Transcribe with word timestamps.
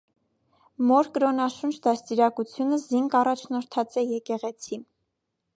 Մօր 0.91 1.09
կրօնաշունչ 1.17 1.75
դաստիարակութիւնը 1.89 2.81
զինք 2.87 3.21
աոաջնորդած 3.23 4.03
է 4.05 4.09
եկեղեցի։ 4.17 4.85